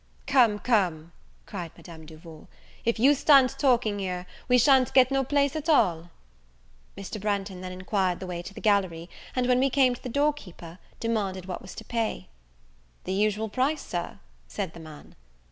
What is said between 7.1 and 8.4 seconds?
Branghton then enquired the